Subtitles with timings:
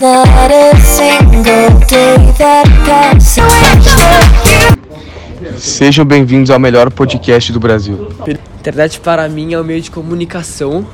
[0.00, 3.42] Not a single day that passes.
[5.58, 8.06] Sejam bem-vindos ao melhor podcast do Brasil.
[8.60, 10.86] Internet para mim é um meio de comunicação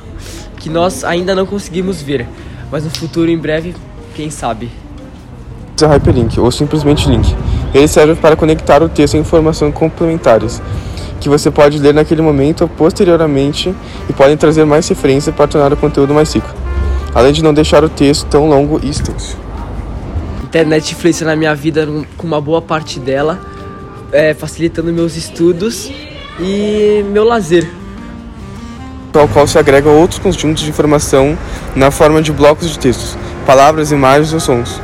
[0.57, 2.27] que nós ainda não conseguimos ver,
[2.71, 3.75] mas no futuro em breve,
[4.15, 4.71] quem sabe.
[5.79, 7.35] É Hyperlink ou simplesmente link.
[7.75, 10.59] Ele serve para conectar o texto e informações complementares
[11.21, 13.73] que você pode ler naquele momento ou posteriormente
[14.09, 16.49] e podem trazer mais referências para tornar o conteúdo mais rico,
[17.15, 19.37] além de não deixar o texto tão longo e extenso.
[20.43, 23.39] Internet influencia na minha vida com uma boa parte dela,
[24.11, 25.89] é, facilitando meus estudos
[26.39, 27.67] e meu lazer.
[29.13, 31.37] Ao qual se agregam outros conjuntos de informação
[31.73, 34.81] na forma de blocos de textos, palavras, imagens ou sons,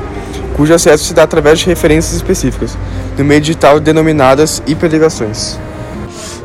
[0.55, 2.77] cujo acesso se dá através de referências específicas,
[3.17, 5.59] no meio digital denominadas hiperligações.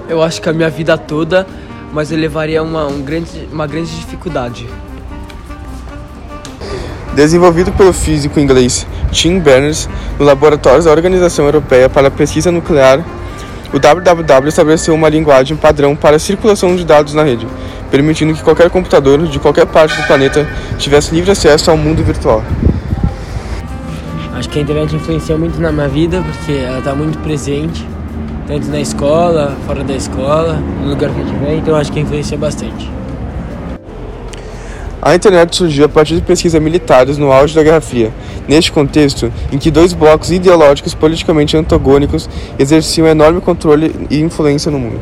[0.09, 1.47] Eu acho que a minha vida toda,
[1.93, 4.67] mas eu levaria uma, um grande, uma grande dificuldade.
[7.17, 13.03] Desenvolvido pelo físico inglês Tim Berners no laboratório da Organização Europeia para a Pesquisa Nuclear,
[13.73, 17.49] o WWW estabeleceu uma linguagem padrão para a circulação de dados na rede,
[17.91, 22.45] permitindo que qualquer computador de qualquer parte do planeta tivesse livre acesso ao mundo virtual.
[24.35, 27.83] Acho que a internet influencia muito na minha vida porque ela está muito presente,
[28.47, 32.37] tanto na escola, fora da escola, no lugar que eu estiver, então acho que influencia
[32.37, 32.91] bastante.
[35.07, 38.13] A internet surgiu a partir de pesquisas militares no auge da Guerra Fria,
[38.49, 44.81] neste contexto em que dois blocos ideológicos politicamente antagônicos exerciam enorme controle e influência no
[44.81, 44.99] mundo.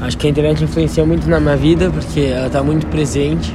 [0.00, 3.52] Acho que a internet influencia muito na minha vida porque ela está muito presente,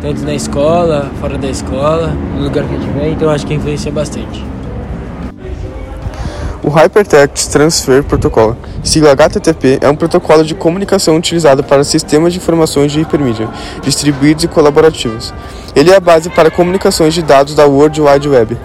[0.00, 3.92] tanto na escola, fora da escola, no lugar que eu estiver, então acho que influencia
[3.92, 4.42] bastante.
[6.70, 12.38] O Hypertext Transfer Protocol, sigla HTTP, é um protocolo de comunicação utilizado para sistemas de
[12.38, 13.48] informações de hipermídia,
[13.82, 15.34] distribuídos e colaborativos.
[15.74, 18.56] Ele é a base para comunicações de dados da World Wide Web.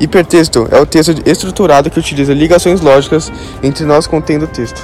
[0.00, 3.30] Hipertexto é o texto estruturado que utiliza ligações lógicas
[3.62, 4.82] entre nós contendo texto.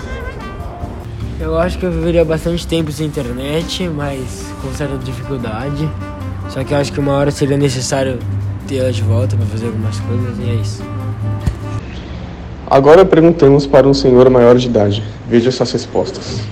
[1.40, 5.90] Eu acho que eu viveria bastante tempo sem internet, mas com certa dificuldade.
[6.50, 8.18] Só que eu acho que uma hora seria necessário
[8.66, 10.82] ter ela de volta para fazer algumas coisas e é isso.
[12.70, 15.02] Agora perguntamos para um senhor maior de idade.
[15.26, 16.46] Veja suas respostas.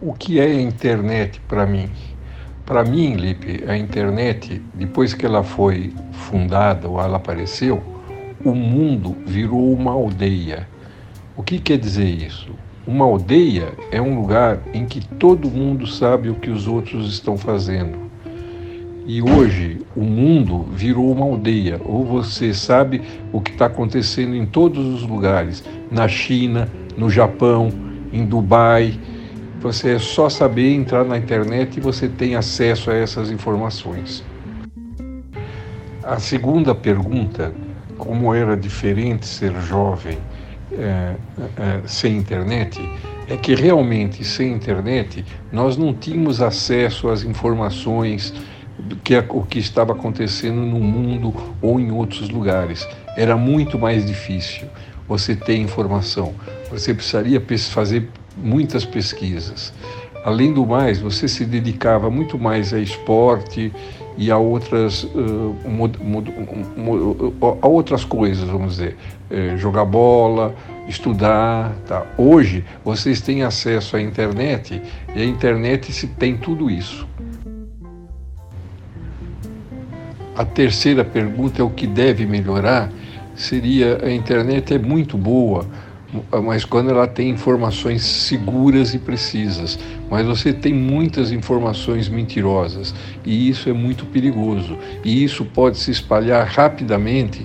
[0.00, 1.90] O que é internet para mim?
[2.64, 7.82] Para mim, Lipe, a internet, depois que ela foi fundada ou ela apareceu,
[8.42, 10.66] o mundo virou uma aldeia.
[11.36, 12.48] O que quer dizer isso?
[12.86, 17.36] Uma aldeia é um lugar em que todo mundo sabe o que os outros estão
[17.36, 18.07] fazendo.
[19.08, 23.00] E hoje o mundo virou uma aldeia, ou você sabe
[23.32, 27.70] o que está acontecendo em todos os lugares na China, no Japão,
[28.12, 29.00] em Dubai.
[29.62, 34.22] Você é só saber entrar na internet e você tem acesso a essas informações.
[36.02, 37.54] A segunda pergunta,
[37.96, 40.18] como era diferente ser jovem
[40.70, 41.14] é,
[41.56, 42.78] é, sem internet,
[43.26, 48.34] é que realmente sem internet nós não tínhamos acesso às informações
[49.02, 52.86] que é o que estava acontecendo no mundo ou em outros lugares.
[53.16, 54.68] Era muito mais difícil
[55.08, 56.34] você ter informação.
[56.70, 59.72] Você precisaria fazer muitas pesquisas.
[60.24, 63.72] Além do mais, você se dedicava muito mais a esporte
[64.16, 66.34] e a outras, uh, mod, mod,
[66.76, 68.96] mod, a outras coisas, vamos dizer,
[69.30, 70.54] uh, jogar bola,
[70.88, 71.72] estudar.
[71.86, 72.04] Tá?
[72.18, 74.82] Hoje, vocês têm acesso à internet
[75.14, 77.06] e a internet se tem tudo isso.
[80.38, 82.92] A terceira pergunta é o que deve melhorar.
[83.34, 85.66] Seria a internet é muito boa,
[86.44, 89.76] mas quando ela tem informações seguras e precisas,
[90.08, 92.94] mas você tem muitas informações mentirosas
[93.24, 97.44] e isso é muito perigoso e isso pode se espalhar rapidamente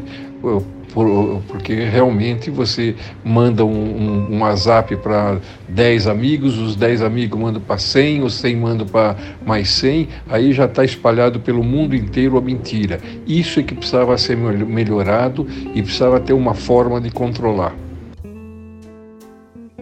[1.47, 7.61] porque realmente você manda um, um, um WhatsApp para 10 amigos, os 10 amigos mandam
[7.61, 12.37] para 100, os 100 mandam para mais 100, aí já está espalhado pelo mundo inteiro
[12.37, 12.99] a mentira.
[13.25, 17.82] Isso é que precisava ser melhorado e precisava ter uma forma de controlar.